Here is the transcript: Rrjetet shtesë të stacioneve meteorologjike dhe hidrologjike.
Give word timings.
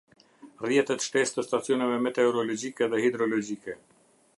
Rrjetet 0.63 1.05
shtesë 1.07 1.35
të 1.37 1.45
stacioneve 1.49 2.01
meteorologjike 2.07 2.89
dhe 2.95 3.05
hidrologjike. 3.07 3.79